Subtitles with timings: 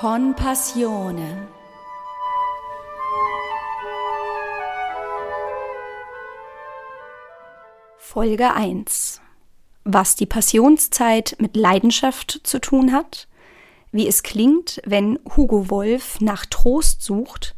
[0.00, 1.46] Con Passione.
[7.98, 9.20] Folge 1.
[9.84, 13.28] Was die Passionszeit mit Leidenschaft zu tun hat,
[13.92, 17.54] wie es klingt, wenn Hugo Wolf nach Trost sucht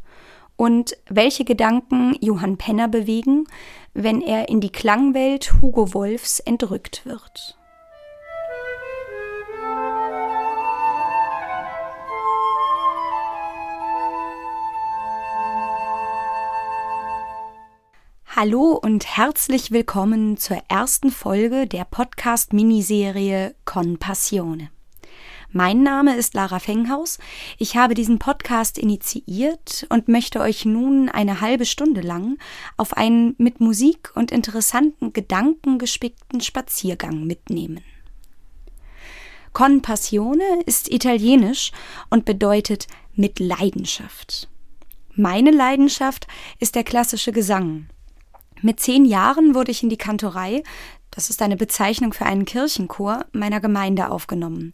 [0.56, 3.46] und welche Gedanken Johann Penner bewegen,
[3.94, 7.56] wenn er in die Klangwelt Hugo Wolfs entrückt wird.
[18.44, 24.68] Hallo und herzlich willkommen zur ersten Folge der Podcast-Miniserie Con Passione.
[25.52, 27.20] Mein Name ist Lara Fenghaus.
[27.56, 32.36] Ich habe diesen Podcast initiiert und möchte euch nun eine halbe Stunde lang
[32.76, 37.84] auf einen mit Musik und interessanten Gedanken gespickten Spaziergang mitnehmen.
[39.52, 41.70] Con Passione ist italienisch
[42.10, 44.48] und bedeutet mit Leidenschaft.
[45.14, 46.26] Meine Leidenschaft
[46.58, 47.86] ist der klassische Gesang.
[48.64, 50.62] Mit zehn Jahren wurde ich in die Kantorei,
[51.10, 54.72] das ist eine Bezeichnung für einen Kirchenchor, meiner Gemeinde aufgenommen.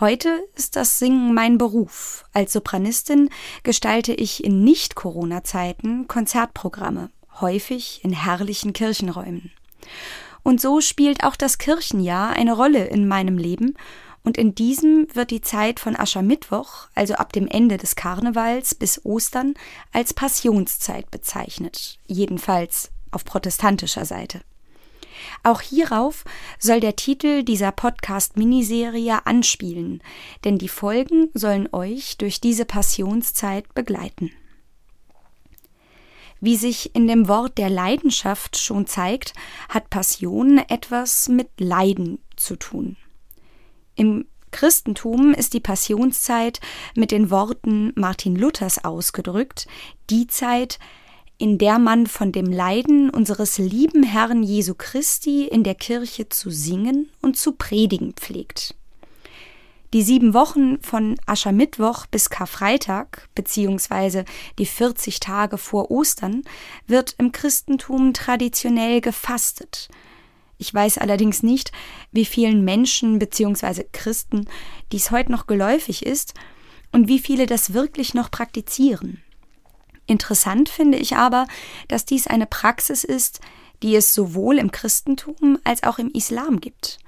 [0.00, 2.26] Heute ist das Singen mein Beruf.
[2.34, 3.30] Als Sopranistin
[3.62, 7.10] gestalte ich in Nicht-Corona-Zeiten Konzertprogramme,
[7.40, 9.50] häufig in herrlichen Kirchenräumen.
[10.42, 13.76] Und so spielt auch das Kirchenjahr eine Rolle in meinem Leben
[14.24, 19.04] und in diesem wird die Zeit von Aschermittwoch, also ab dem Ende des Karnevals bis
[19.06, 19.54] Ostern,
[19.90, 24.40] als Passionszeit bezeichnet, jedenfalls auf protestantischer Seite.
[25.44, 26.24] Auch hierauf
[26.58, 30.02] soll der Titel dieser Podcast-Miniserie anspielen,
[30.44, 34.30] denn die Folgen sollen euch durch diese Passionszeit begleiten.
[36.40, 39.32] Wie sich in dem Wort der Leidenschaft schon zeigt,
[39.68, 42.96] hat Passion etwas mit Leiden zu tun.
[43.94, 46.60] Im Christentum ist die Passionszeit
[46.94, 49.66] mit den Worten Martin Luthers ausgedrückt,
[50.10, 50.78] die Zeit,
[51.42, 56.50] in der man von dem Leiden unseres lieben Herrn Jesu Christi in der Kirche zu
[56.50, 58.76] singen und zu predigen pflegt.
[59.92, 64.24] Die sieben Wochen von Aschermittwoch bis Karfreitag, beziehungsweise
[64.60, 66.44] die 40 Tage vor Ostern,
[66.86, 69.88] wird im Christentum traditionell gefastet.
[70.58, 71.72] Ich weiß allerdings nicht,
[72.12, 74.46] wie vielen Menschen beziehungsweise Christen
[74.92, 76.34] dies heute noch geläufig ist
[76.92, 79.20] und wie viele das wirklich noch praktizieren.
[80.06, 81.46] Interessant finde ich aber,
[81.88, 83.40] dass dies eine Praxis ist,
[83.82, 86.98] die es sowohl im Christentum als auch im Islam gibt.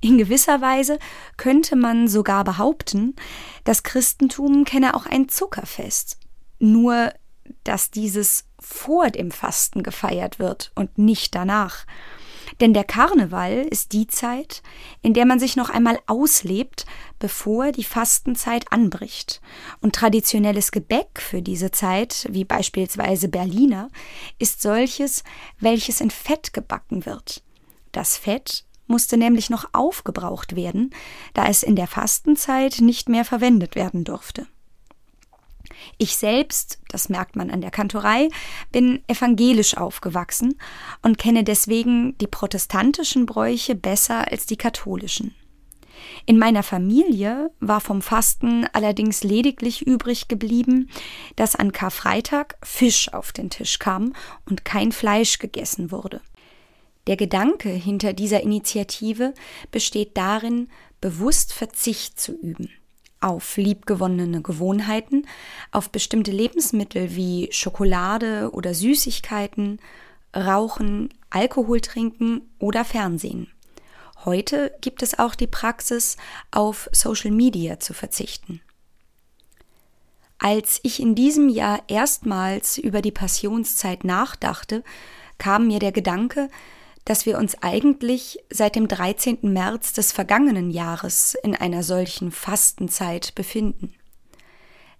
[0.00, 0.98] In gewisser Weise
[1.36, 3.16] könnte man sogar behaupten,
[3.64, 6.18] das Christentum kenne auch ein Zuckerfest,
[6.60, 7.12] nur
[7.64, 11.86] dass dieses vor dem Fasten gefeiert wird und nicht danach.
[12.60, 14.62] Denn der Karneval ist die Zeit,
[15.02, 16.86] in der man sich noch einmal auslebt,
[17.18, 19.40] bevor die Fastenzeit anbricht.
[19.80, 23.90] Und traditionelles Gebäck für diese Zeit, wie beispielsweise Berliner,
[24.38, 25.24] ist solches,
[25.58, 27.42] welches in Fett gebacken wird.
[27.92, 30.94] Das Fett musste nämlich noch aufgebraucht werden,
[31.34, 34.46] da es in der Fastenzeit nicht mehr verwendet werden durfte.
[35.96, 38.28] Ich selbst, das merkt man an der Kantorei,
[38.72, 40.58] bin evangelisch aufgewachsen
[41.02, 45.34] und kenne deswegen die protestantischen Bräuche besser als die katholischen.
[46.26, 50.90] In meiner Familie war vom Fasten allerdings lediglich übrig geblieben,
[51.36, 54.12] dass an Karfreitag Fisch auf den Tisch kam
[54.48, 56.20] und kein Fleisch gegessen wurde.
[57.06, 59.34] Der Gedanke hinter dieser Initiative
[59.70, 60.68] besteht darin,
[61.00, 62.70] bewusst Verzicht zu üben
[63.20, 65.26] auf liebgewonnene Gewohnheiten,
[65.72, 69.80] auf bestimmte Lebensmittel wie Schokolade oder Süßigkeiten,
[70.36, 73.50] Rauchen, Alkohol trinken oder Fernsehen.
[74.24, 76.16] Heute gibt es auch die Praxis,
[76.50, 78.60] auf Social Media zu verzichten.
[80.38, 84.84] Als ich in diesem Jahr erstmals über die Passionszeit nachdachte,
[85.38, 86.48] kam mir der Gedanke,
[87.08, 89.38] dass wir uns eigentlich seit dem 13.
[89.40, 93.94] März des vergangenen Jahres in einer solchen Fastenzeit befinden.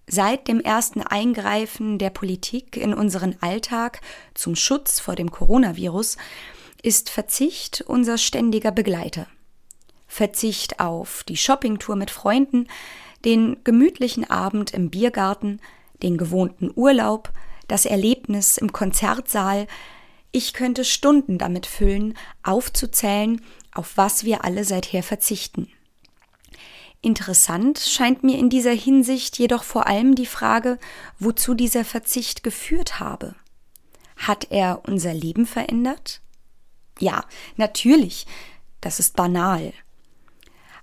[0.06, 4.00] Seit dem ersten Eingreifen der Politik in unseren Alltag
[4.32, 6.16] zum Schutz vor dem Coronavirus
[6.82, 9.26] ist Verzicht unser ständiger Begleiter.
[10.06, 12.68] Verzicht auf die Shoppingtour mit Freunden,
[13.26, 15.60] den gemütlichen Abend im Biergarten,
[16.02, 17.30] den gewohnten Urlaub,
[17.66, 19.66] das Erlebnis im Konzertsaal,
[20.38, 23.42] ich könnte Stunden damit füllen, aufzuzählen,
[23.72, 25.68] auf was wir alle seither verzichten.
[27.02, 30.78] Interessant scheint mir in dieser Hinsicht jedoch vor allem die Frage,
[31.18, 33.34] wozu dieser Verzicht geführt habe.
[34.16, 36.20] Hat er unser Leben verändert?
[37.00, 37.24] Ja,
[37.56, 38.24] natürlich,
[38.80, 39.72] das ist banal.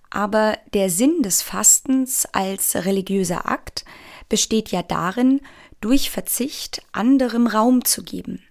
[0.09, 3.85] Aber der Sinn des Fastens als religiöser Akt
[4.27, 5.39] besteht ja darin,
[5.79, 8.43] durch Verzicht anderem Raum zu geben.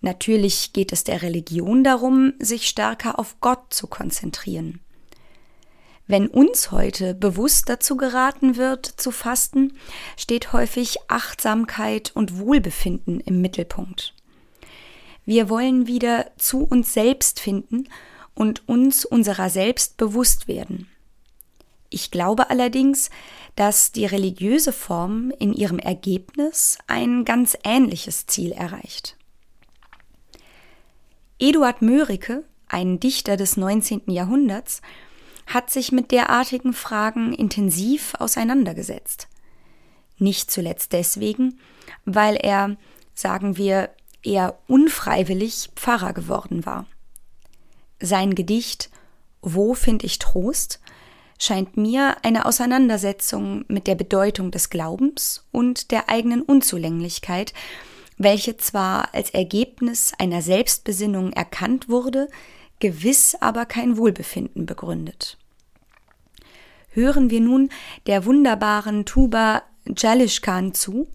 [0.00, 4.80] Natürlich geht es der Religion darum, sich stärker auf Gott zu konzentrieren.
[6.06, 9.74] Wenn uns heute bewusst dazu geraten wird, zu fasten,
[10.16, 14.14] steht häufig Achtsamkeit und Wohlbefinden im Mittelpunkt.
[15.26, 17.88] Wir wollen wieder zu uns selbst finden
[18.34, 20.88] und uns unserer selbst bewusst werden.
[21.90, 23.10] Ich glaube allerdings,
[23.54, 29.17] dass die religiöse Form in ihrem Ergebnis ein ganz ähnliches Ziel erreicht.
[31.40, 34.02] Eduard Mörike, ein Dichter des 19.
[34.10, 34.82] Jahrhunderts,
[35.46, 39.28] hat sich mit derartigen Fragen intensiv auseinandergesetzt.
[40.18, 41.60] Nicht zuletzt deswegen,
[42.04, 42.76] weil er,
[43.14, 43.90] sagen wir,
[44.22, 46.86] eher unfreiwillig Pfarrer geworden war.
[48.00, 48.90] Sein Gedicht
[49.40, 50.80] Wo find ich Trost
[51.38, 57.54] scheint mir eine Auseinandersetzung mit der Bedeutung des Glaubens und der eigenen Unzulänglichkeit,
[58.18, 62.28] welche zwar als Ergebnis einer Selbstbesinnung erkannt wurde,
[62.80, 65.38] gewiss aber kein Wohlbefinden begründet.
[66.90, 67.70] Hören wir nun
[68.06, 71.08] der wunderbaren Tuba Jalishkan zu,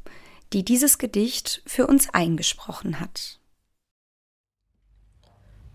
[0.53, 3.39] die dieses Gedicht für uns eingesprochen hat.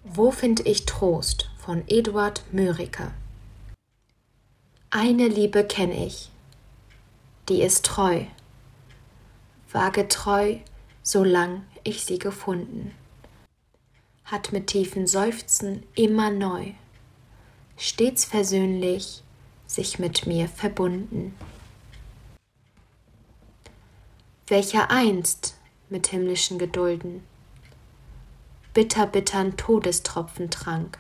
[0.04, 3.12] Wo find ich Trost von Eduard Mörike
[4.90, 6.30] Eine Liebe kenn ich,
[7.48, 8.22] die ist treu,
[9.72, 10.56] war getreu,
[11.02, 12.94] solang ich sie gefunden
[14.30, 16.72] hat mit tiefen Seufzen immer neu,
[17.78, 19.22] stets versöhnlich
[19.66, 21.34] sich mit mir verbunden.
[24.46, 25.56] Welcher einst
[25.88, 27.22] mit himmlischen Gedulden
[28.74, 30.98] bitter bittern Todestropfen trank,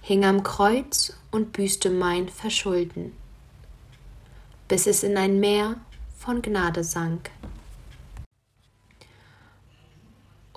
[0.00, 3.12] hing am Kreuz und büßte mein Verschulden,
[4.66, 5.76] bis es in ein Meer
[6.18, 7.30] von Gnade sank.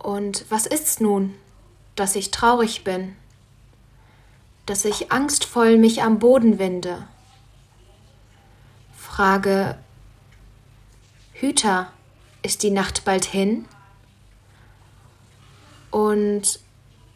[0.03, 1.33] Und was ist's nun,
[1.95, 3.15] dass ich traurig bin,
[4.65, 7.07] dass ich angstvoll mich am Boden winde?
[8.97, 9.77] Frage,
[11.31, 11.91] Hüter,
[12.41, 13.65] ist die Nacht bald hin?
[15.89, 16.59] Und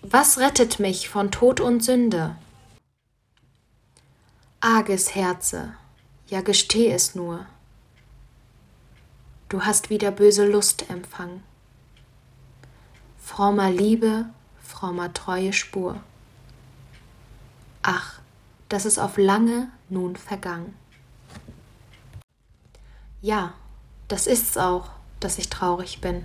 [0.02, 2.38] was rettet mich von Tod und Sünde?
[4.62, 5.74] Arges Herze,
[6.28, 7.46] ja gesteh es nur,
[9.50, 11.44] du hast wieder böse Lust empfangen
[13.28, 14.26] frommer Liebe,
[14.64, 16.00] frommer Treue Spur.
[17.82, 18.22] Ach,
[18.70, 20.74] das ist auf lange nun vergangen.
[23.22, 23.54] Ja,
[24.08, 26.24] das ist's auch, dass ich traurig bin,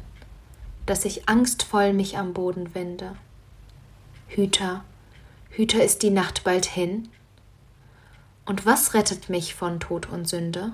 [0.87, 3.16] dass ich angstvoll mich am Boden wende.
[4.28, 4.84] Hüter,
[5.50, 7.08] Hüter ist die Nacht bald hin.
[8.46, 10.72] Und was rettet mich von Tod und Sünde?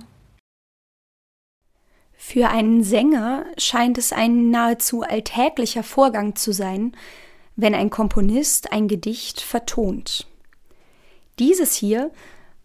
[2.21, 6.97] Für einen Sänger scheint es ein nahezu alltäglicher Vorgang zu sein,
[7.55, 10.27] wenn ein Komponist ein Gedicht vertont.
[11.39, 12.11] Dieses hier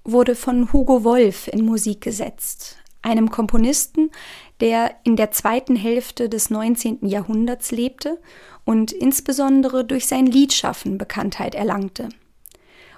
[0.04, 4.10] wurde von Hugo Wolf in Musik gesetzt, einem Komponisten,
[4.60, 7.06] der in der zweiten Hälfte des 19.
[7.06, 8.20] Jahrhunderts lebte
[8.66, 12.10] und insbesondere durch sein Liedschaffen Bekanntheit erlangte.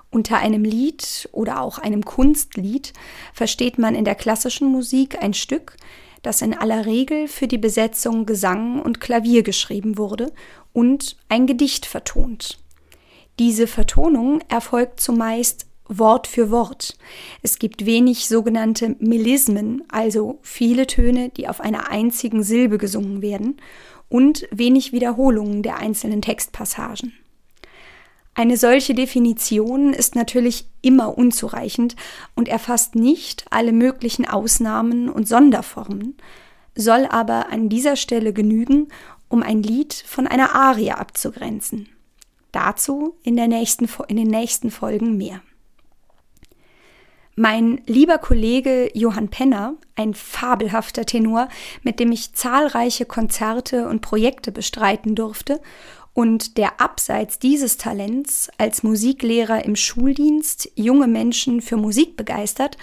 [0.10, 2.94] Unter einem Lied oder auch einem Kunstlied
[3.34, 5.75] versteht man in der klassischen Musik ein Stück,
[6.25, 10.32] das in aller Regel für die Besetzung Gesang und Klavier geschrieben wurde
[10.74, 12.60] und ein Gedicht vertont.
[13.39, 16.98] Diese Vertonung erfolgt zumeist Wort für Wort.
[17.44, 23.58] Es gibt wenig sogenannte Melismen, also viele Töne, die auf einer einzigen Silbe gesungen werden,
[24.10, 27.13] und wenig Wiederholungen der einzelnen Textpassagen.
[28.38, 31.96] Eine solche Definition ist natürlich immer unzureichend
[32.36, 36.18] und erfasst nicht alle möglichen Ausnahmen und Sonderformen,
[36.75, 38.89] soll aber an dieser Stelle genügen,
[39.30, 41.88] um ein Lied von einer Arie abzugrenzen.
[42.51, 45.42] Dazu in, der nächsten, in den nächsten Folgen mehr.
[47.38, 51.50] Mein lieber Kollege Johann Penner, ein fabelhafter Tenor,
[51.84, 55.62] mit dem ich zahlreiche Konzerte und Projekte bestreiten durfte
[56.15, 62.77] und der abseits dieses Talents als Musiklehrer im Schuldienst junge Menschen für Musik begeistert,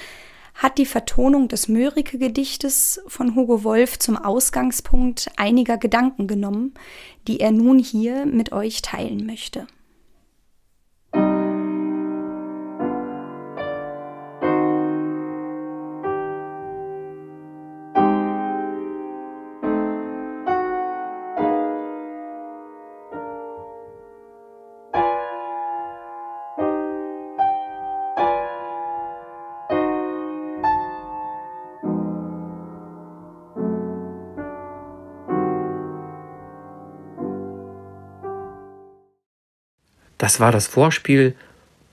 [0.55, 6.75] hat die Vertonung des Mörike-Gedichtes von Hugo Wolf zum Ausgangspunkt einiger Gedanken genommen,
[7.27, 9.67] die er nun hier mit euch teilen möchte.
[40.23, 41.35] Das war das Vorspiel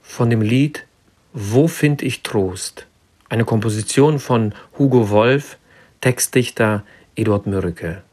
[0.04, 0.86] von dem Lied
[1.34, 2.86] Wo find ich Trost?
[3.28, 5.58] Eine Komposition von Hugo Wolf,
[6.00, 6.84] Textdichter
[7.16, 8.04] Eduard Mürke.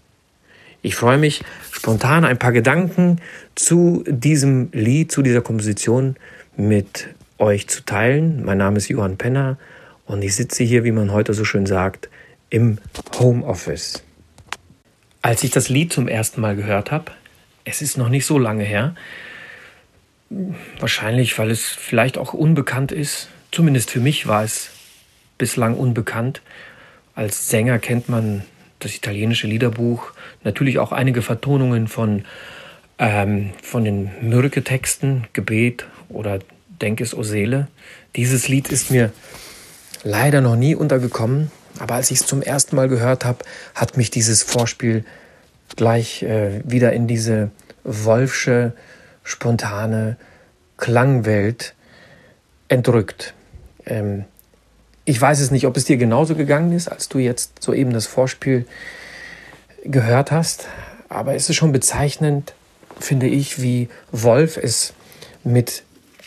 [0.81, 3.21] Ich freue mich, spontan ein paar Gedanken
[3.57, 6.17] zu diesem Lied, zu dieser Komposition
[6.57, 8.43] mit euch zu teilen.
[8.43, 9.59] Mein Name ist Johann Penner
[10.07, 12.09] und ich sitze hier, wie man heute so schön sagt,
[12.49, 12.79] im
[13.19, 14.03] Homeoffice.
[15.21, 17.13] Als ich das Lied zum ersten Mal gehört habe,
[17.67, 18.95] es ist noch nicht so lange her,
[20.80, 24.71] wahrscheinlich weil es vielleicht auch unbekannt ist, zumindest für mich war es
[25.38, 26.42] bislang unbekannt.
[27.14, 28.45] Als Sänger kennt man
[28.78, 30.12] das italienische Liederbuch,
[30.45, 32.25] natürlich auch einige Vertonungen von,
[32.99, 36.40] ähm, von den Mürke-Texten, Gebet oder
[36.80, 37.68] Denk es o Seele.
[38.16, 39.12] Dieses Lied ist mir
[40.02, 44.11] leider noch nie untergekommen, aber als ich es zum ersten Mal gehört habe, hat mich
[44.11, 45.04] dieses Vorspiel
[45.75, 47.50] gleich äh, wieder in diese
[47.83, 48.75] Wolfsche,
[49.26, 50.16] spontane
[50.78, 51.75] Klangwelt
[52.68, 53.35] entrückt.
[53.85, 54.25] Ähm,
[55.04, 58.06] ich weiß es nicht, ob es dir genauso gegangen ist, als du jetzt soeben das
[58.06, 58.66] Vorspiel
[59.85, 60.66] gehört hast,
[61.09, 62.54] aber es ist schon bezeichnend,
[62.99, 64.95] finde ich, wie Wolf es
[65.45, 65.83] mit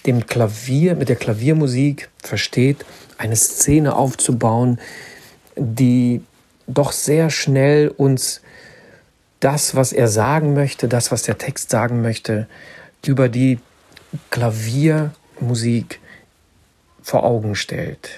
[0.06, 2.86] dem Klavier, mit der Klaviermusik versteht,
[3.18, 4.80] eine Szene aufzubauen,
[5.58, 6.22] die
[6.68, 8.42] doch sehr schnell uns
[9.40, 12.48] das, was er sagen möchte, das, was der Text sagen möchte,
[13.06, 13.60] über die
[14.30, 16.00] Klaviermusik
[17.02, 18.10] vor Augen stellt.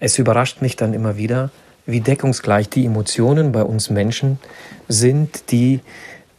[0.00, 1.50] Es überrascht mich dann immer wieder,
[1.86, 4.38] wie deckungsgleich die Emotionen bei uns Menschen
[4.88, 5.80] sind, die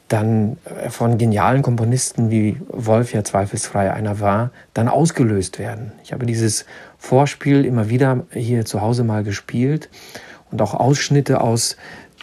[0.07, 0.57] dann
[0.89, 5.93] von genialen Komponisten wie Wolf ja zweifelsfrei einer war, dann ausgelöst werden.
[6.03, 6.65] Ich habe dieses
[6.99, 9.89] Vorspiel immer wieder hier zu Hause mal gespielt
[10.51, 11.75] und auch Ausschnitte aus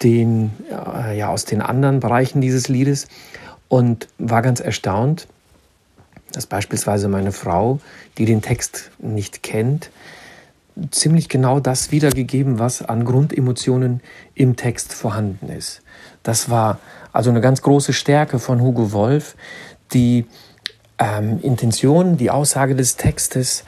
[0.03, 3.09] den, äh, ja, aus den anderen Bereichen dieses Liedes
[3.73, 5.27] und war ganz erstaunt,
[6.33, 7.81] dass beispielsweise meine Frau,
[8.19, 9.89] die den Text nicht kennt,
[10.91, 14.03] ziemlich genau das wiedergegeben, was an Grundemotionen
[14.35, 15.81] im Text vorhanden ist.
[16.23, 16.81] Das war
[17.15, 19.37] also eine ganz große Stärke von Hugo Wolf,
[19.95, 20.27] die
[20.99, 23.65] ähm, Intention, die Aussage des Textes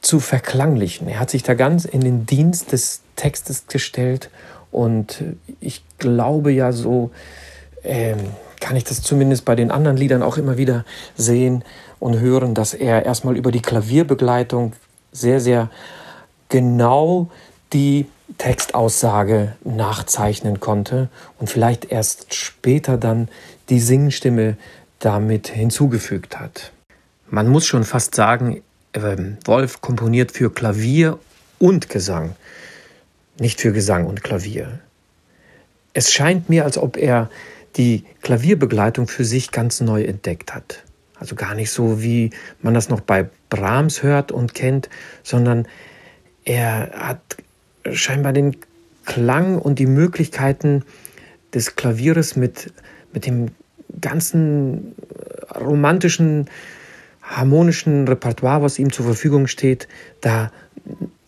[0.00, 1.06] zu verklanglichen.
[1.06, 4.30] Er hat sich da ganz in den Dienst des Textes gestellt
[4.70, 5.22] und
[5.60, 7.10] ich glaube ja so,
[7.84, 8.20] ähm,
[8.66, 10.84] kann ich das zumindest bei den anderen Liedern auch immer wieder
[11.16, 11.62] sehen
[12.00, 14.72] und hören, dass er erstmal über die Klavierbegleitung
[15.12, 15.70] sehr, sehr
[16.48, 17.30] genau
[17.72, 18.06] die
[18.38, 23.28] Textaussage nachzeichnen konnte und vielleicht erst später dann
[23.68, 24.56] die Singstimme
[24.98, 26.72] damit hinzugefügt hat.
[27.30, 28.62] Man muss schon fast sagen,
[28.94, 31.20] ähm, Wolf komponiert für Klavier
[31.60, 32.34] und Gesang,
[33.38, 34.80] nicht für Gesang und Klavier.
[35.92, 37.30] Es scheint mir, als ob er
[37.76, 40.84] die Klavierbegleitung für sich ganz neu entdeckt hat.
[41.18, 42.30] Also gar nicht so, wie
[42.60, 44.88] man das noch bei Brahms hört und kennt,
[45.22, 45.66] sondern
[46.44, 47.36] er hat
[47.92, 48.56] scheinbar den
[49.04, 50.84] Klang und die Möglichkeiten
[51.54, 52.72] des Klavieres mit,
[53.12, 53.48] mit dem
[54.00, 54.94] ganzen
[55.54, 56.50] romantischen,
[57.22, 59.88] harmonischen Repertoire, was ihm zur Verfügung steht,
[60.20, 60.52] da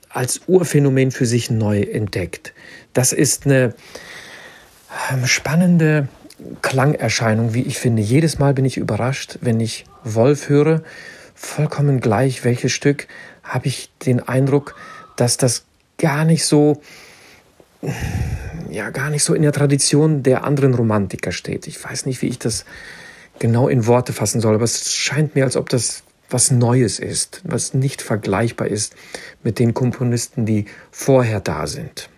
[0.08, 2.52] als Urphänomen für sich neu entdeckt.
[2.92, 3.74] Das ist eine
[5.10, 6.08] ähm, spannende
[6.62, 8.02] Klangerscheinung, wie ich finde.
[8.02, 10.82] Jedes Mal bin ich überrascht, wenn ich Wolf höre.
[11.34, 13.06] Vollkommen gleich, welches Stück,
[13.42, 14.74] habe ich den Eindruck,
[15.16, 15.64] dass das
[15.98, 16.80] gar nicht so,
[18.70, 21.66] ja, gar nicht so in der Tradition der anderen Romantiker steht.
[21.66, 22.64] Ich weiß nicht, wie ich das
[23.38, 27.40] genau in Worte fassen soll, aber es scheint mir, als ob das was Neues ist,
[27.44, 28.94] was nicht vergleichbar ist
[29.42, 32.10] mit den Komponisten, die vorher da sind.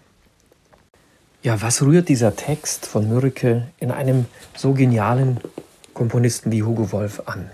[1.43, 5.41] Ja, was rührt dieser Text von Mürke in einem so genialen
[5.95, 7.51] Komponisten wie Hugo Wolf an?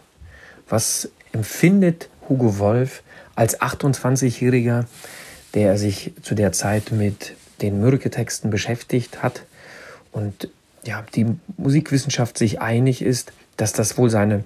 [0.68, 3.02] Was empfindet Hugo Wolf
[3.36, 4.86] als 28-Jähriger
[5.56, 9.42] der sich zu der Zeit mit den Mürke-Texten beschäftigt hat
[10.12, 10.50] und
[10.84, 11.26] ja, die
[11.56, 14.44] Musikwissenschaft sich einig ist, dass das wohl seine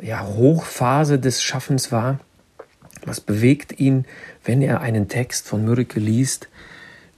[0.00, 2.18] ja, Hochphase des Schaffens war.
[3.04, 4.06] Was bewegt ihn,
[4.42, 6.48] wenn er einen Text von Mürke liest,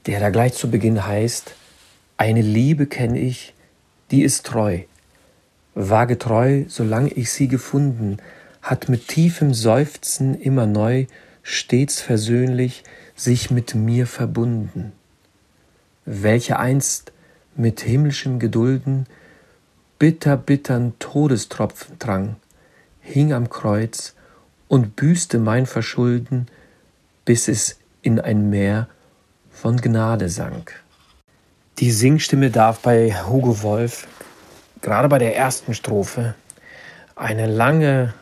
[0.06, 1.54] der da gleich zu Beginn heißt,
[2.16, 3.54] eine Liebe kenne ich,
[4.10, 4.80] die ist treu,
[5.74, 8.18] war getreu, solang ich sie gefunden,
[8.62, 11.06] hat mit tiefem Seufzen immer neu,
[11.42, 12.84] stets versöhnlich,
[13.16, 14.92] sich mit mir verbunden,
[16.04, 17.12] welche einst
[17.56, 19.06] mit himmlischem Gedulden
[19.98, 22.36] bitter, bittern Todestropfen drang,
[23.00, 24.14] hing am Kreuz
[24.68, 26.46] und büßte mein Verschulden,
[27.24, 28.88] bis es in ein Meer
[29.54, 30.74] von Gnade sank.
[31.78, 34.06] Die Singstimme darf bei Hugo Wolf,
[34.82, 36.34] gerade bei der ersten Strophe,
[37.16, 38.12] eine lange,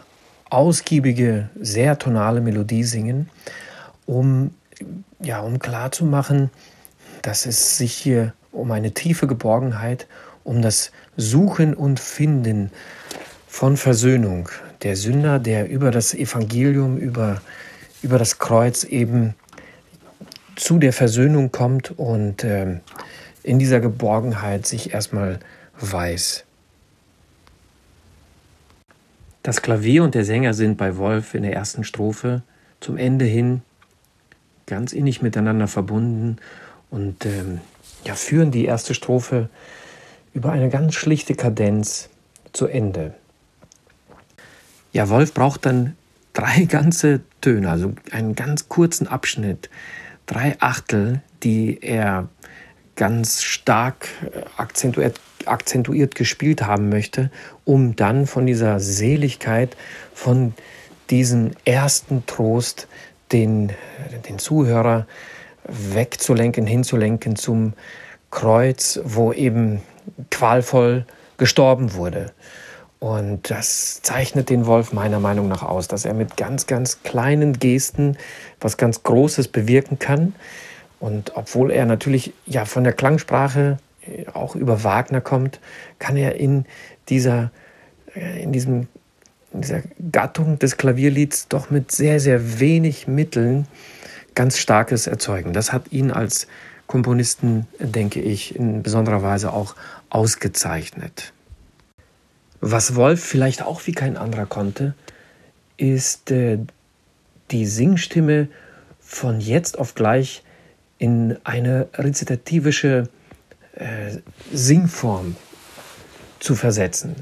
[0.51, 3.31] ausgiebige, sehr tonale Melodie singen,
[4.07, 4.55] um,
[5.21, 6.51] ja, um klarzumachen,
[7.23, 10.07] dass es sich hier um eine tiefe Geborgenheit,
[10.45, 12.71] um das Suchen und Finden
[13.49, 14.49] von Versöhnung
[14.83, 17.41] der Sünder, der über das Evangelium, über,
[18.03, 19.35] über das Kreuz eben
[20.57, 22.81] zu der Versöhnung kommt und äh,
[23.43, 25.41] in dieser Geborgenheit sich erstmal
[25.81, 26.45] weiß.
[29.43, 32.43] Das Klavier und der Sänger sind bei Wolf in der ersten Strophe
[32.81, 33.63] zum Ende hin
[34.67, 36.37] ganz innig miteinander verbunden
[36.91, 37.61] und ähm,
[38.05, 39.49] ja, führen die erste Strophe
[40.35, 42.09] über eine ganz schlichte Kadenz
[42.53, 43.15] zu Ende.
[44.93, 45.97] Ja, Wolf braucht dann
[46.33, 49.69] drei ganze Töne, also einen ganz kurzen Abschnitt,
[50.27, 52.29] drei Achtel, die er
[52.97, 57.31] ganz stark äh, akzentuiert, akzentuiert gespielt haben möchte,
[57.65, 59.77] um dann von dieser Seligkeit,
[60.15, 60.55] von
[61.11, 62.89] diesem ersten Trost
[63.33, 63.73] den,
[64.29, 65.07] den Zuhörer
[65.65, 67.75] wegzulenken, hinzulenken zum
[68.31, 69.83] Kreuz, wo eben
[70.31, 71.07] qualvoll
[71.39, 72.33] gestorben wurde.
[73.03, 77.59] Und das zeichnet den Wolf meiner Meinung nach aus, dass er mit ganz, ganz kleinen
[77.59, 78.17] Gesten
[78.61, 80.37] was ganz Großes bewirken kann.
[81.01, 85.59] Und obwohl er natürlich ja von der Klangsprache äh, auch über Wagner kommt,
[85.99, 86.65] kann er in
[87.09, 87.51] dieser,
[88.15, 88.87] äh, in diesem,
[89.53, 89.83] in dieser
[90.13, 93.67] Gattung des Klavierlieds doch mit sehr, sehr wenig Mitteln
[94.37, 95.53] ganz Starkes erzeugen.
[95.53, 96.47] Das hat ihn als
[96.87, 99.75] Komponisten, denke ich, in besonderer Weise auch
[100.09, 101.33] ausgezeichnet.
[102.65, 104.95] Was Wolf vielleicht auch wie kein anderer konnte,
[105.79, 106.61] ist äh,
[107.51, 108.47] die Singstimme
[109.01, 110.45] von jetzt auf gleich
[110.97, 113.09] in eine rezitativische
[113.75, 114.19] äh,
[114.53, 115.35] Singform
[116.39, 117.17] zu versetzen.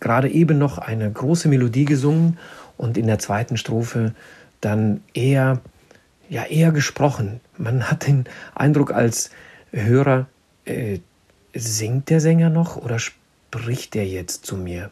[0.00, 2.36] Gerade eben noch eine große Melodie gesungen
[2.76, 4.16] und in der zweiten Strophe
[4.60, 5.60] dann eher,
[6.28, 7.40] ja, eher gesprochen.
[7.56, 9.30] Man hat den Eindruck als
[9.70, 10.26] Hörer,
[10.64, 10.98] äh,
[11.54, 13.21] singt der Sänger noch oder spricht
[13.52, 14.90] spricht er jetzt zu mir?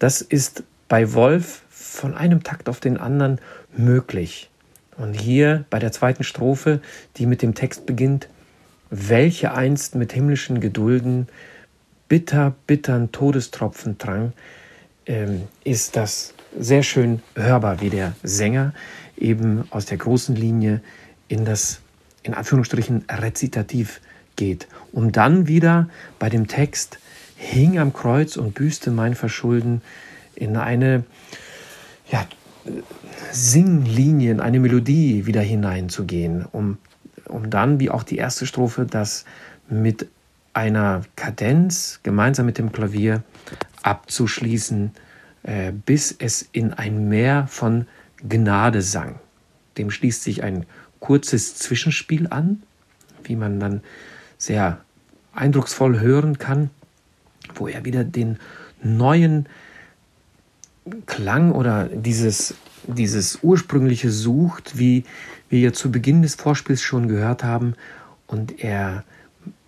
[0.00, 3.38] Das ist bei Wolf von einem Takt auf den anderen
[3.76, 4.50] möglich.
[4.96, 6.80] Und hier bei der zweiten Strophe,
[7.16, 8.28] die mit dem Text beginnt,
[8.90, 11.28] welche einst mit himmlischen Gedulden
[12.08, 14.32] bitter, bittern Todestropfen drang,
[15.06, 18.74] ähm, ist das sehr schön hörbar, wie der Sänger
[19.16, 20.80] eben aus der großen Linie
[21.28, 21.80] in das,
[22.24, 24.00] in Anführungsstrichen, Rezitativ
[24.34, 26.98] geht, um dann wieder bei dem Text
[27.40, 29.80] hing am Kreuz und büßte mein Verschulden
[30.34, 31.04] in eine
[32.10, 32.26] ja,
[33.32, 36.76] Singlinie, in eine Melodie wieder hineinzugehen, um,
[37.26, 39.24] um dann, wie auch die erste Strophe, das
[39.70, 40.06] mit
[40.52, 43.22] einer Kadenz gemeinsam mit dem Klavier
[43.82, 44.90] abzuschließen,
[45.42, 47.86] äh, bis es in ein Meer von
[48.28, 49.18] Gnade sang.
[49.78, 50.66] Dem schließt sich ein
[50.98, 52.62] kurzes Zwischenspiel an,
[53.24, 53.80] wie man dann
[54.36, 54.80] sehr
[55.32, 56.68] eindrucksvoll hören kann
[57.54, 58.38] wo er wieder den
[58.82, 59.46] neuen
[61.06, 62.54] Klang oder dieses,
[62.86, 65.04] dieses ursprüngliche sucht, wie
[65.48, 67.74] wir ja zu Beginn des Vorspiels schon gehört haben.
[68.26, 69.04] Und er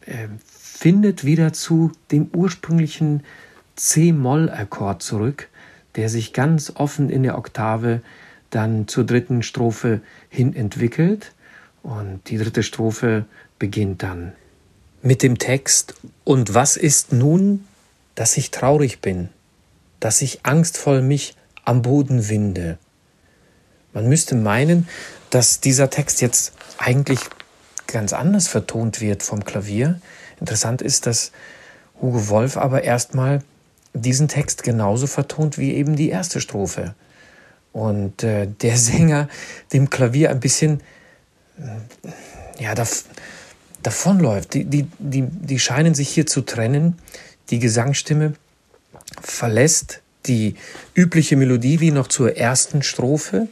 [0.07, 3.23] äh, findet wieder zu dem ursprünglichen
[3.77, 5.49] C-Moll-Akkord zurück,
[5.97, 8.01] der sich ganz offen in der Oktave
[8.51, 11.33] dann zur dritten Strophe hin entwickelt.
[11.83, 13.25] Und die dritte Strophe
[13.59, 14.33] beginnt dann
[15.03, 17.65] mit dem Text Und was ist nun
[18.15, 19.29] dass ich traurig bin,
[20.01, 22.79] dass ich angstvoll mich am Boden winde.
[23.93, 24.89] Man müsste meinen,
[25.31, 27.21] dass dieser Text jetzt eigentlich
[27.87, 30.01] ganz anders vertont wird vom Klavier.
[30.41, 31.31] Interessant ist, dass
[32.01, 33.43] Hugo Wolf aber erstmal
[33.95, 36.95] diesen Text genauso vertont wie eben die erste Strophe.
[37.73, 39.29] Und äh, der Sänger
[39.73, 40.83] dem Klavier ein bisschen
[42.59, 43.05] ja, dav
[43.83, 44.55] davonläuft.
[44.55, 46.99] Die, die, die, die scheinen sich hier zu trennen.
[47.51, 48.35] Die Gesangsstimme
[49.21, 50.55] verlässt die
[50.95, 53.49] übliche Melodie wie noch zur ersten Strophe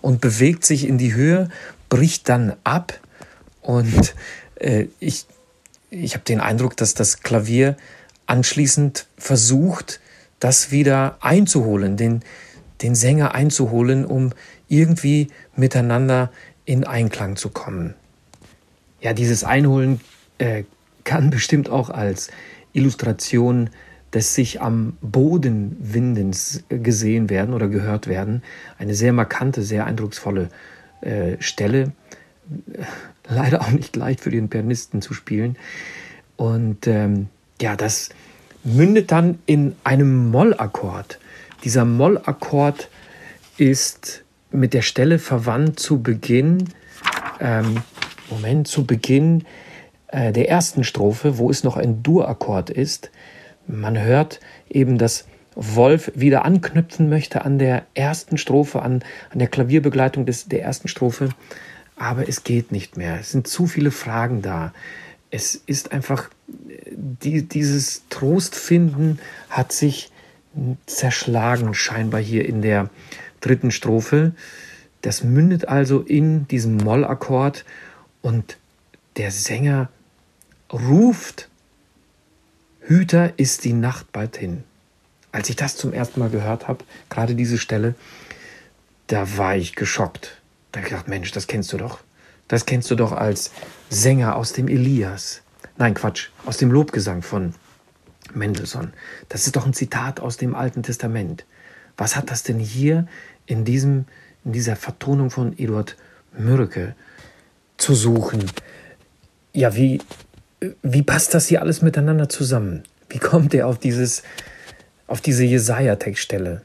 [0.00, 1.48] und bewegt sich in die Höhe,
[1.88, 2.98] bricht dann ab
[3.60, 4.14] und
[4.56, 5.26] äh, ich,
[5.90, 7.76] ich habe den Eindruck, dass das Klavier
[8.26, 10.00] anschließend versucht,
[10.40, 12.22] das wieder einzuholen, den,
[12.82, 14.32] den Sänger einzuholen, um
[14.68, 16.32] irgendwie miteinander
[16.64, 17.94] in Einklang zu kommen.
[19.00, 20.00] Ja, dieses Einholen
[20.38, 20.64] äh,
[21.04, 22.30] kann bestimmt auch als
[22.72, 23.70] Illustration
[24.12, 28.42] des sich am Boden Windens gesehen werden oder gehört werden.
[28.78, 30.48] Eine sehr markante, sehr eindrucksvolle
[31.00, 31.92] äh, Stelle.
[33.28, 35.56] Leider auch nicht leicht für den Pianisten zu spielen.
[36.36, 37.28] Und ähm,
[37.60, 38.10] ja, das
[38.64, 41.18] mündet dann in einem Mollakkord
[41.64, 42.88] Dieser Mollakkord
[43.56, 46.68] ist mit der Stelle verwandt zu Beginn,
[47.40, 47.76] ähm,
[48.30, 49.44] Moment, zu Beginn
[50.12, 53.10] äh, der ersten Strophe, wo es noch ein Dur-Akkord ist.
[53.66, 59.48] Man hört eben, dass Wolf wieder anknüpfen möchte an der ersten Strophe, an, an der
[59.48, 61.30] Klavierbegleitung des, der ersten Strophe.
[61.96, 63.20] Aber es geht nicht mehr.
[63.20, 64.72] Es sind zu viele Fragen da.
[65.30, 66.28] Es ist einfach,
[66.90, 70.10] die, dieses Trostfinden hat sich
[70.84, 72.90] zerschlagen, scheinbar hier in der
[73.40, 74.32] dritten Strophe.
[75.00, 77.64] Das mündet also in diesem Mollakkord
[78.20, 78.58] und
[79.16, 79.88] der Sänger
[80.72, 81.48] ruft,
[82.80, 84.64] Hüter ist die Nacht bald hin.
[85.30, 87.94] Als ich das zum ersten Mal gehört habe, gerade diese Stelle,
[89.06, 90.40] da war ich geschockt.
[90.72, 92.00] Da habe ich gedacht, Mensch, das kennst du doch.
[92.48, 93.50] Das kennst du doch als
[93.88, 95.42] Sänger aus dem Elias.
[95.78, 97.54] Nein, Quatsch, aus dem Lobgesang von
[98.34, 98.92] Mendelssohn.
[99.28, 101.44] Das ist doch ein Zitat aus dem Alten Testament.
[101.96, 103.06] Was hat das denn hier
[103.46, 104.06] in, diesem,
[104.44, 105.96] in dieser Vertonung von Eduard
[106.36, 106.94] Mürke
[107.76, 108.50] zu suchen?
[109.52, 110.00] Ja, wie,
[110.82, 112.82] wie passt das hier alles miteinander zusammen?
[113.08, 114.22] Wie kommt er auf, dieses,
[115.06, 116.62] auf diese Jesaja-Textstelle?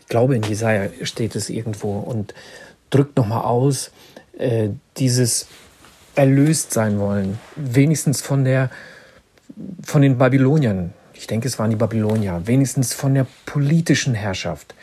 [0.00, 2.34] Ich glaube, in Jesaja steht es irgendwo und
[2.90, 3.90] drückt nochmal aus,
[4.38, 5.46] äh, dieses
[6.14, 8.70] erlöst sein wollen, wenigstens von der
[9.82, 10.92] von den Babyloniern.
[11.12, 14.74] Ich denke, es waren die Babylonier, wenigstens von der politischen Herrschaft.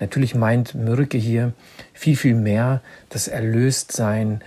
[0.00, 1.52] Natürlich meint Mürke hier
[1.92, 4.42] viel, viel mehr das Erlöstsein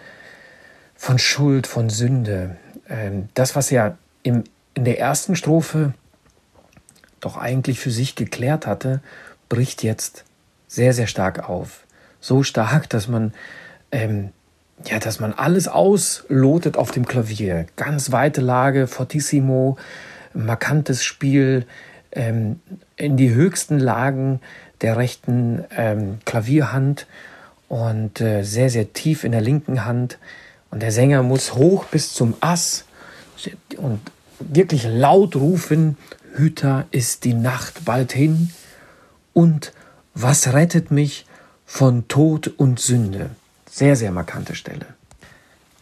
[0.95, 2.58] von Schuld, von Sünde.
[2.91, 4.43] Ähm, das, was er im,
[4.75, 5.93] in der ersten Strophe
[7.19, 9.01] doch eigentlich für sich geklärt hatte,
[9.49, 10.25] bricht jetzt
[10.67, 11.86] sehr, sehr stark auf.
[12.19, 13.34] So stark, dass man
[13.91, 14.32] ähm,
[14.86, 17.65] ja, dass man alles auslotet auf dem Klavier.
[17.75, 19.77] Ganz weite Lage, fortissimo,
[20.34, 21.65] markantes Spiel,
[22.12, 22.60] ähm,
[22.95, 24.39] in die höchsten Lagen
[24.82, 27.08] der rechten ähm, Klavierhand
[27.67, 30.17] und äh, sehr, sehr tief in der linken Hand.
[30.71, 32.86] Und der Sänger muss hoch bis zum Ass
[33.77, 33.99] und
[34.39, 35.97] wirklich laut rufen,
[36.34, 38.51] Hüter ist die Nacht bald hin
[39.34, 39.73] und
[40.13, 41.25] was rettet mich
[41.65, 43.31] von Tod und Sünde?
[43.69, 44.86] Sehr, sehr markante Stelle.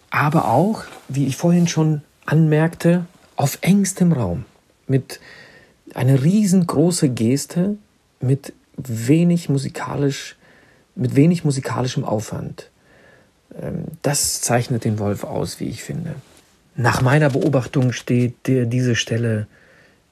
[0.09, 4.45] Aber auch, wie ich vorhin schon anmerkte, auf engstem Raum.
[4.87, 5.19] Mit
[5.93, 7.77] einer riesengroßen Geste,
[8.19, 10.35] mit wenig musikalisch,
[10.95, 12.69] mit wenig musikalischem Aufwand.
[13.61, 16.15] Ähm, das zeichnet den Wolf aus, wie ich finde.
[16.75, 19.47] Nach meiner Beobachtung steht diese Stelle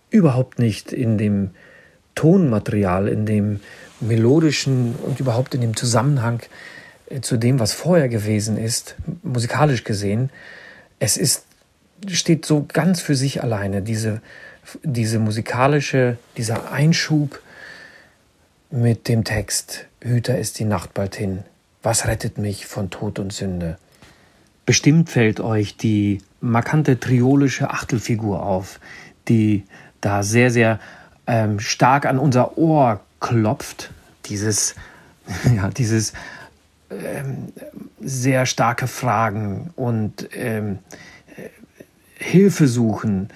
[0.09, 1.51] überhaupt nicht in dem
[2.15, 3.59] Tonmaterial, in dem
[3.99, 6.41] melodischen und überhaupt in dem Zusammenhang
[7.09, 10.29] äh, zu dem, was vorher gewesen ist, musikalisch gesehen.
[10.99, 11.45] Es ist,
[12.07, 14.21] steht so ganz für sich alleine, diese,
[14.83, 17.39] diese musikalische, dieser Einschub
[18.69, 21.43] mit dem Text, Hüter ist die Nacht bald hin,
[21.83, 23.77] was rettet mich von Tod und Sünde?
[24.65, 28.79] Bestimmt fällt euch die markante triolische Achtelfigur auf,
[29.27, 29.63] die
[30.01, 30.79] da sehr, sehr
[31.25, 33.91] ähm, stark an unser Ohr klopft.
[34.25, 34.75] Dieses,
[35.55, 36.13] ja, dieses
[36.89, 37.53] ähm,
[38.01, 40.79] sehr starke Fragen und ähm,
[41.35, 41.49] äh,
[42.15, 43.29] Hilfe suchen,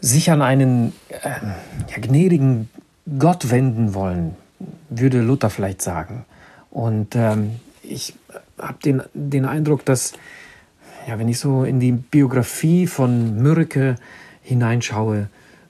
[0.00, 1.30] sich an einen äh,
[1.90, 2.68] ja, gnädigen
[3.18, 4.36] Gott wenden wollen,
[4.88, 6.24] würde Luther vielleicht sagen.
[6.74, 8.14] Und ähm, ich
[8.58, 10.12] habe den, den Eindruck, dass,
[11.06, 13.94] ja, wenn ich so in die Biografie von Mürke
[14.42, 15.28] hineinschaue,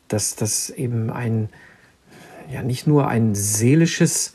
[0.09, 1.51] dass das eben ein,
[2.51, 4.33] ja, nicht nur ein seelisches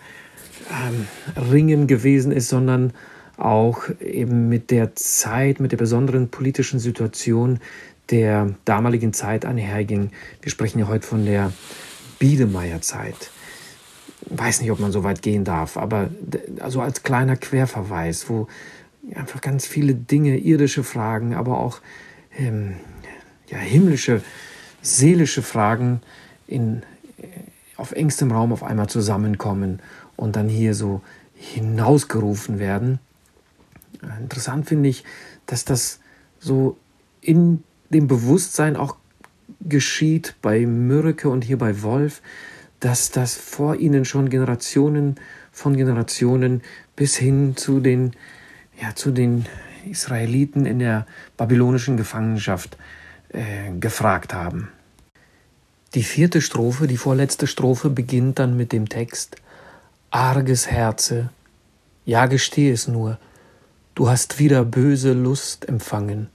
[0.69, 1.07] ähm,
[1.51, 2.93] Ringen gewesen ist, sondern
[3.35, 7.59] auch eben mit der Zeit, mit der besonderen politischen Situation
[8.11, 10.11] der damaligen Zeit einherging.
[10.41, 11.51] Wir sprechen ja heute von der
[12.19, 13.31] Biedermeierzeit.
[14.29, 16.09] Weiß nicht, ob man so weit gehen darf, aber
[16.59, 18.47] also als kleiner Querverweis, wo
[19.15, 21.81] einfach ganz viele Dinge, irdische Fragen, aber auch
[22.37, 22.75] ähm,
[23.47, 24.21] ja, himmlische,
[24.81, 26.01] seelische Fragen
[26.47, 26.83] in,
[27.17, 27.27] äh,
[27.75, 29.79] auf engstem Raum auf einmal zusammenkommen
[30.15, 31.01] und dann hier so
[31.33, 32.99] hinausgerufen werden.
[34.21, 35.03] Interessant finde ich,
[35.45, 35.99] dass das
[36.39, 36.77] so
[37.21, 38.95] in dem Bewusstsein auch
[39.61, 42.21] geschieht bei Mürke und hier bei Wolf,
[42.79, 45.15] dass das vor ihnen schon Generationen
[45.51, 46.61] von Generationen
[46.95, 48.13] bis hin zu den,
[48.81, 49.45] ja, zu den
[49.85, 51.05] Israeliten in der
[51.37, 52.77] babylonischen Gefangenschaft
[53.29, 54.69] äh, gefragt haben.
[55.95, 59.37] Die vierte Strophe, die vorletzte Strophe, beginnt dann mit dem Text
[60.11, 61.29] Arges Herze,
[62.05, 63.19] ja gesteh es nur,
[63.95, 66.29] du hast wieder böse Lust empfangen.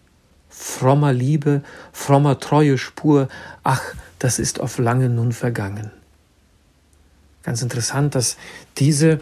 [0.49, 3.29] Frommer Liebe, frommer Treue Spur,
[3.65, 3.83] ach,
[4.19, 5.91] das ist auf lange nun vergangen.
[7.45, 8.37] Ganz interessant, dass
[8.79, 9.21] diese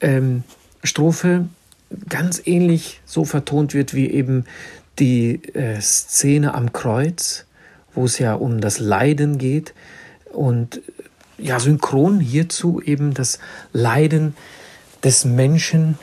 [0.00, 0.42] ähm,
[0.82, 1.48] Strophe
[2.08, 4.44] ganz ähnlich so vertont wird wie eben
[4.98, 7.46] die äh, Szene am Kreuz,
[7.94, 9.74] wo es ja um das Leiden geht
[10.32, 10.80] und
[11.38, 13.38] ja synchron hierzu eben das
[13.72, 14.34] Leiden
[15.02, 15.98] des Menschen,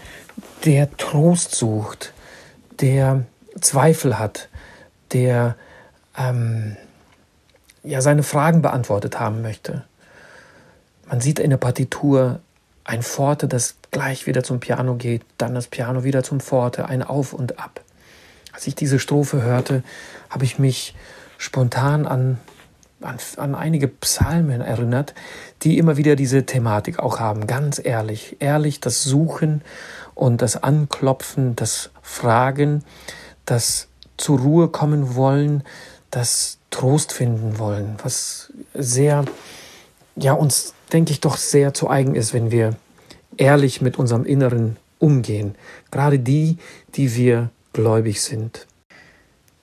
[0.66, 2.14] der Trost sucht,
[2.80, 3.26] der
[3.60, 4.50] Zweifel hat,
[5.12, 5.56] der
[6.18, 6.78] ähm,
[7.84, 9.84] ja seine Fragen beantwortet haben möchte.
[11.10, 12.40] Man sieht in der Partitur
[12.84, 17.04] ein Forte, das gleich wieder zum Piano geht, dann das Piano wieder zum Forte, ein
[17.04, 17.82] Auf und Ab.
[18.54, 19.84] Als ich diese Strophe hörte,
[20.30, 20.96] habe ich mich
[21.38, 22.40] spontan an,
[23.02, 25.16] an, an einige Psalmen erinnert,
[25.64, 27.48] die immer wieder diese Thematik auch haben.
[27.48, 29.64] Ganz ehrlich, ehrlich das Suchen
[30.14, 32.84] und das Anklopfen, das Fragen,
[33.46, 35.64] das zur Ruhe kommen wollen,
[36.12, 39.26] das Trost finden wollen, was sehr,
[40.16, 42.76] ja, uns, denke ich, doch sehr zu eigen ist, wenn wir
[43.38, 45.56] ehrlich mit unserem Inneren umgehen.
[45.92, 46.58] Gerade die,
[46.96, 48.68] die wir gläubig sind.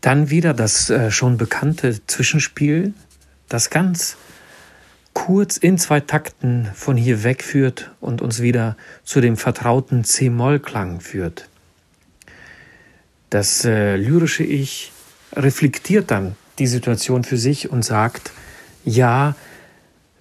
[0.00, 2.94] Dann wieder das äh, schon bekannte Zwischenspiel,
[3.48, 4.16] das ganz
[5.14, 11.48] kurz in zwei Takten von hier wegführt und uns wieder zu dem vertrauten C-Moll-Klang führt.
[13.30, 14.92] Das äh, lyrische Ich
[15.34, 18.32] reflektiert dann die Situation für sich und sagt,
[18.84, 19.34] ja,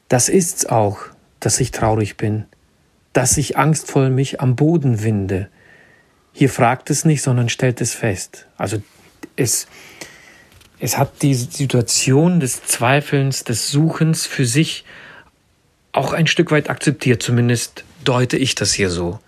[0.09, 0.99] das ist's auch,
[1.39, 2.45] dass ich traurig bin,
[3.13, 5.49] dass ich angstvoll mich am Boden winde.
[6.33, 8.47] Hier fragt es nicht, sondern stellt es fest.
[8.57, 8.81] Also
[9.35, 9.67] es,
[10.79, 14.83] es hat die Situation des Zweifelns, des Suchens für sich
[15.93, 19.19] auch ein Stück weit akzeptiert, zumindest deute ich das hier so.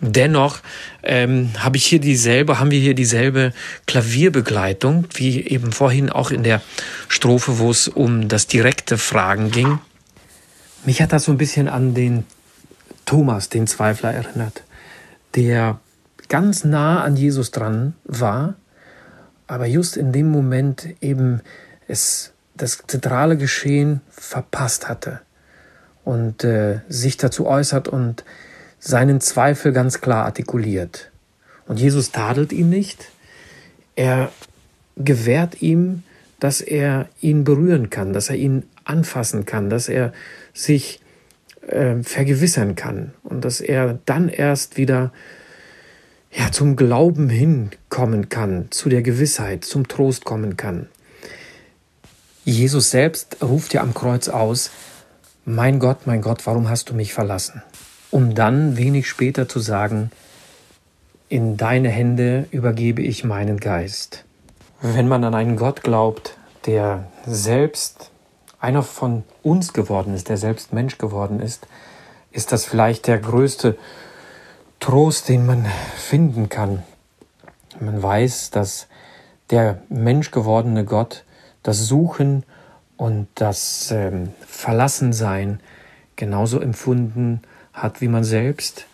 [0.00, 0.60] Dennoch
[1.02, 3.52] ähm, habe ich hier dieselbe, haben wir hier dieselbe
[3.86, 6.62] Klavierbegleitung wie eben vorhin auch in der
[7.08, 9.78] Strophe, wo es um das direkte Fragen ging.
[10.84, 12.24] Mich hat das so ein bisschen an den
[13.04, 14.62] Thomas, den Zweifler, erinnert,
[15.34, 15.78] der
[16.28, 18.54] ganz nah an Jesus dran war,
[19.46, 21.40] aber just in dem Moment eben
[21.88, 25.20] es das zentrale Geschehen verpasst hatte
[26.04, 28.24] und äh, sich dazu äußert und
[28.78, 31.10] seinen Zweifel ganz klar artikuliert.
[31.66, 33.08] Und Jesus tadelt ihn nicht.
[33.96, 34.30] Er
[34.96, 36.04] gewährt ihm,
[36.40, 40.12] dass er ihn berühren kann, dass er ihn anfassen kann, dass er
[40.52, 41.00] sich
[41.66, 45.12] äh, vergewissern kann und dass er dann erst wieder
[46.32, 50.88] ja, zum Glauben hinkommen kann, zu der Gewissheit, zum Trost kommen kann.
[52.44, 54.70] Jesus selbst ruft ja am Kreuz aus,
[55.44, 57.62] Mein Gott, mein Gott, warum hast du mich verlassen?
[58.10, 60.10] um dann wenig später zu sagen,
[61.28, 64.24] in deine Hände übergebe ich meinen Geist.
[64.82, 68.10] Wenn man an einen Gott glaubt, der selbst
[68.60, 71.66] einer von uns geworden ist, der selbst Mensch geworden ist,
[72.32, 73.76] ist das vielleicht der größte
[74.78, 75.66] Trost, den man
[75.96, 76.82] finden kann.
[77.78, 78.86] Man weiß, dass
[79.50, 81.24] der menschgewordene Gott
[81.62, 82.44] das Suchen
[82.96, 85.60] und das ähm, Verlassensein
[86.16, 87.42] genauso empfunden
[87.74, 88.86] hat wie man selbst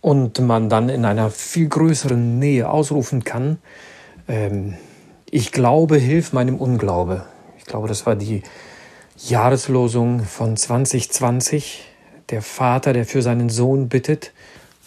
[0.00, 3.58] und man dann in einer viel größeren Nähe ausrufen kann,
[4.26, 4.78] ähm,
[5.30, 7.24] ich glaube, hilf meinem Unglaube.
[7.58, 8.42] Ich glaube, das war die
[9.16, 11.84] Jahreslosung von 2020.
[12.30, 14.32] Der Vater, der für seinen Sohn bittet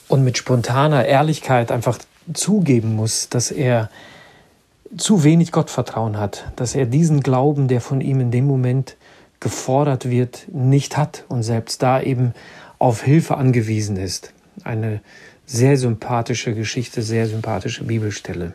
[0.08, 1.98] und mit spontaner Ehrlichkeit einfach
[2.34, 3.90] zugeben muss, dass er
[4.98, 8.98] zu wenig Gottvertrauen hat, dass er diesen Glauben, der von ihm in dem Moment
[9.40, 12.34] gefordert wird, nicht hat und selbst da eben
[12.80, 14.34] auf Hilfe angewiesen ist.
[14.64, 15.02] Eine
[15.46, 18.54] sehr sympathische Geschichte, sehr sympathische Bibelstelle.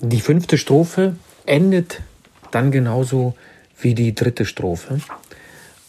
[0.00, 2.02] Die fünfte Strophe endet
[2.52, 3.34] dann genauso
[3.80, 5.00] wie die dritte Strophe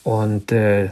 [0.04, 0.90] und äh,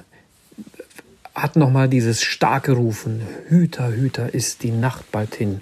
[1.34, 5.62] hat nochmal dieses starke Rufen, Hüter, Hüter ist die Nacht bald hin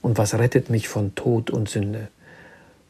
[0.00, 2.06] und was rettet mich von Tod und Sünde.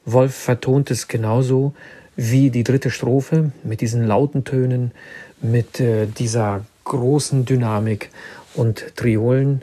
[0.04, 1.74] Wolf vertont es genauso
[2.14, 4.92] wie die dritte Strophe mit diesen lauten Tönen,
[5.40, 8.10] mit äh, dieser großen Dynamik
[8.54, 9.62] und Triolen.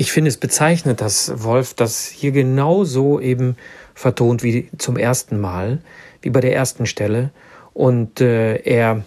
[0.00, 3.56] Ich finde es bezeichnend, dass Wolf das hier genauso eben
[3.94, 5.82] vertont wie zum ersten Mal,
[6.22, 7.32] wie bei der ersten Stelle.
[7.74, 9.02] Und äh, er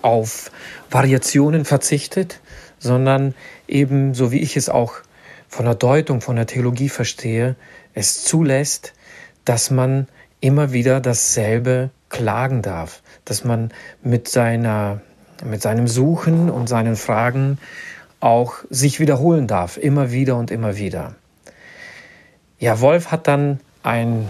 [0.00, 0.50] auf
[0.90, 2.40] Variationen verzichtet,
[2.78, 3.34] sondern
[3.68, 4.94] eben, so wie ich es auch
[5.46, 7.54] von der Deutung, von der Theologie verstehe,
[7.92, 8.94] es zulässt,
[9.44, 10.08] dass man
[10.40, 15.02] immer wieder dasselbe klagen darf, dass man mit seiner,
[15.44, 17.58] mit seinem Suchen und seinen Fragen
[18.26, 21.14] auch sich wiederholen darf, immer wieder und immer wieder.
[22.58, 24.28] Ja, Wolf hat dann ein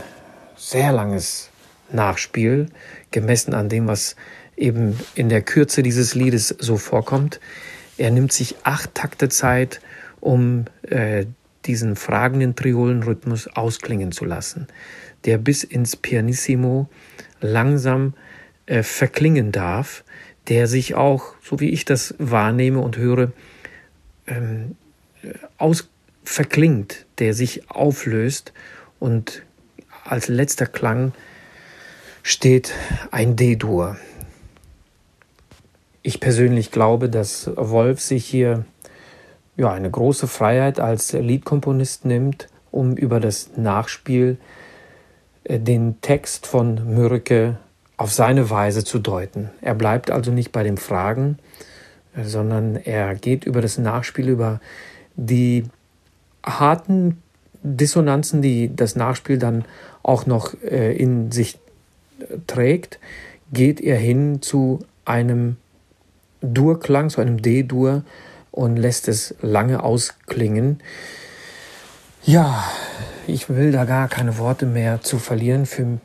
[0.55, 1.49] sehr langes
[1.91, 2.67] Nachspiel,
[3.11, 4.15] gemessen an dem, was
[4.55, 7.41] eben in der Kürze dieses Liedes so vorkommt.
[7.97, 9.81] Er nimmt sich acht Takte Zeit,
[10.21, 11.25] um äh,
[11.65, 14.67] diesen fragenden Triolenrhythmus ausklingen zu lassen,
[15.25, 16.91] der bis ins Pianissimo
[17.41, 18.13] langsam
[18.67, 20.05] äh, verklingen darf,
[20.49, 23.33] der sich auch, so wie ich das wahrnehme und höre,
[24.27, 24.77] ähm,
[25.59, 25.89] aus
[27.19, 28.53] der sich auflöst
[28.99, 29.43] und
[30.05, 31.13] als letzter Klang
[32.23, 32.73] steht
[33.11, 33.97] ein D-Dur.
[36.03, 38.65] Ich persönlich glaube, dass Wolf sich hier
[39.57, 44.39] ja, eine große Freiheit als Liedkomponist nimmt, um über das Nachspiel
[45.45, 47.59] äh, den Text von Mürke
[47.97, 49.51] auf seine Weise zu deuten.
[49.63, 51.39] Er bleibt also nicht bei den Fragen,
[52.23, 54.61] sondern er geht über das Nachspiel, über
[55.17, 55.65] die
[56.45, 57.23] harten
[57.63, 59.65] Dissonanzen, die das Nachspiel dann
[60.03, 61.59] auch noch äh, in sich
[62.47, 62.99] trägt,
[63.53, 65.57] geht er hin zu einem
[66.41, 68.05] Durklang, zu einem D-Dur
[68.51, 70.81] und lässt es lange ausklingen.
[72.25, 72.65] Ja,
[73.27, 75.67] ich will da gar keine Worte mehr zu verlieren.
[75.67, 75.99] Für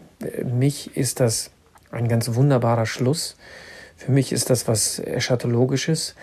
[0.44, 1.52] mich ist das
[1.92, 3.36] ein ganz wunderbarer Schluss.
[4.04, 6.16] Für mich ist das was Eschatologisches.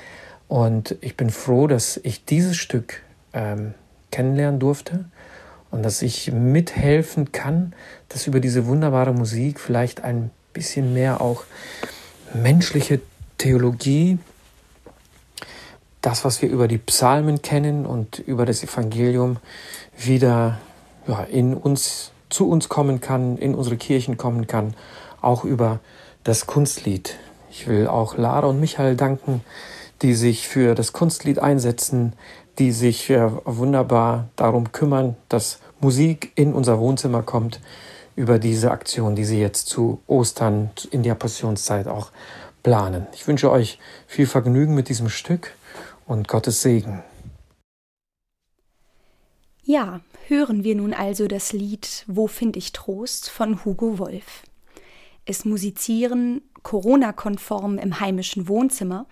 [0.49, 3.73] Und ich bin froh, dass ich dieses Stück ähm,
[4.11, 5.05] kennenlernen durfte
[5.71, 7.75] und dass ich mithelfen kann,
[8.09, 11.45] dass über diese wunderbare Musik vielleicht ein bisschen mehr auch
[12.35, 13.01] menschliche
[13.37, 14.19] Theologie,
[16.01, 19.37] das, was wir über die Psalmen kennen und über das Evangelium,
[19.97, 20.59] wieder
[21.07, 24.75] ja, in uns, zu uns kommen kann, in unsere Kirchen kommen kann,
[25.21, 25.79] auch über
[26.25, 27.17] das Kunstlied.
[27.59, 29.41] Ich will auch Lara und Michael danken,
[30.01, 32.13] die sich für das Kunstlied einsetzen,
[32.61, 37.61] die sich äh, wunderbar darum kümmern, dass Musik in unser Wohnzimmer kommt,
[38.15, 42.13] über diese Aktion, die sie jetzt zu Ostern in der Passionszeit auch
[42.63, 43.09] planen.
[43.13, 45.53] Ich wünsche euch viel Vergnügen mit diesem Stück
[46.07, 47.03] und Gottes Segen.
[49.65, 54.45] Ja, hören wir nun also das Lied Wo finde ich Trost von Hugo Wolf.
[55.31, 59.07] Es musizieren Corona-konform im heimischen Wohnzimmer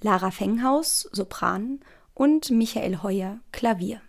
[0.00, 1.80] Lara Fenghaus, Sopran
[2.14, 4.00] und Michael Heuer, Klavier.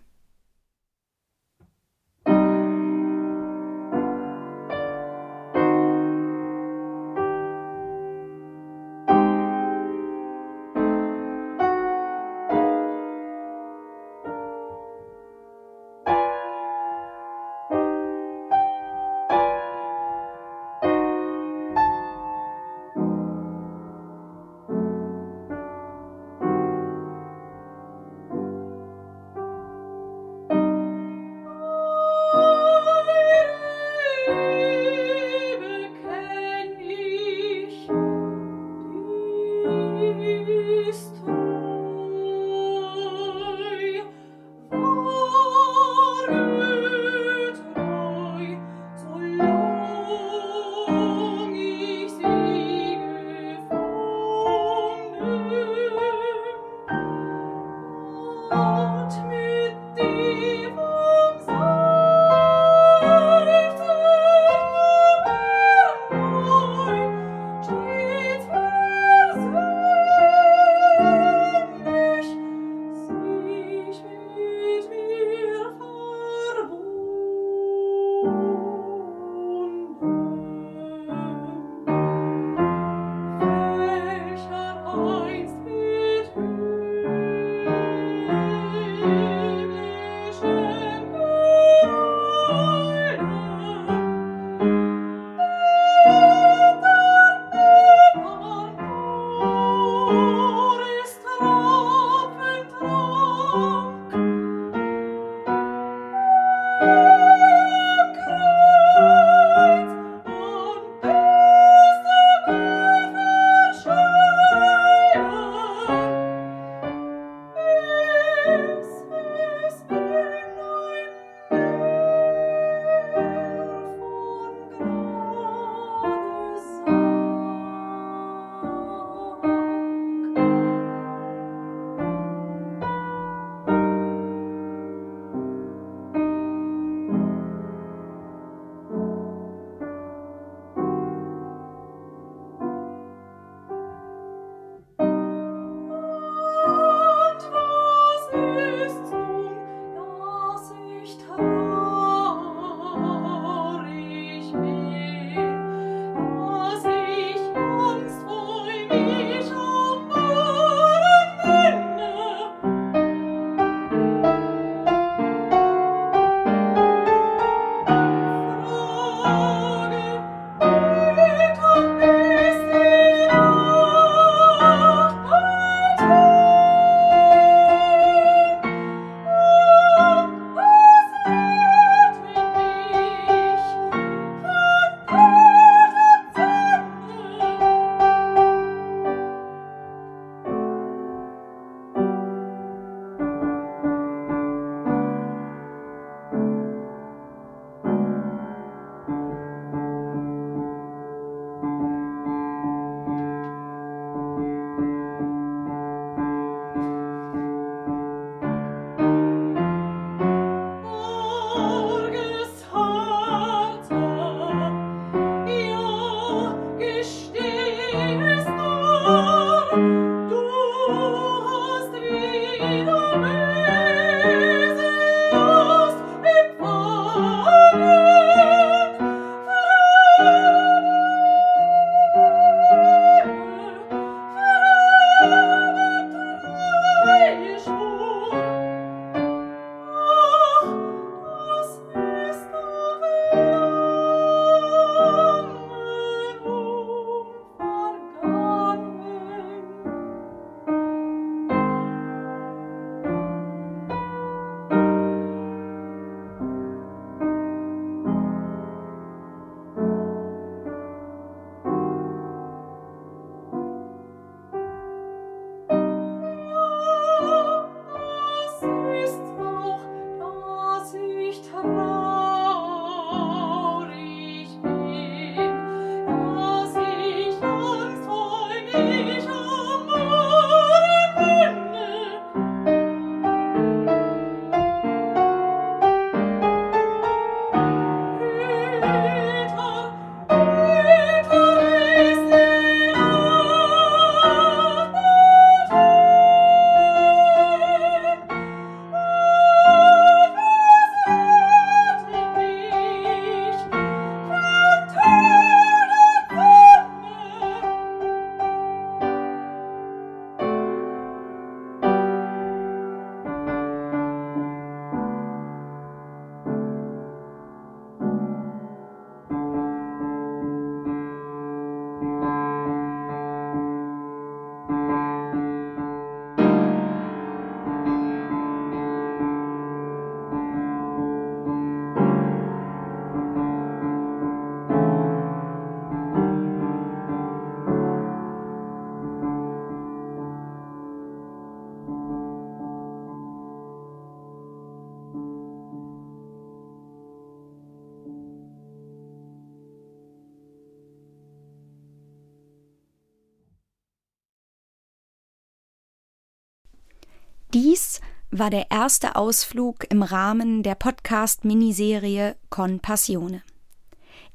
[357.55, 363.41] Dies war der erste Ausflug im Rahmen der Podcast-Miniserie Con Passione.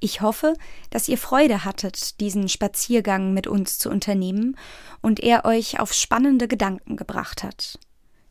[0.00, 0.54] Ich hoffe,
[0.90, 4.56] dass ihr Freude hattet, diesen Spaziergang mit uns zu unternehmen
[5.00, 7.78] und er euch auf spannende Gedanken gebracht hat.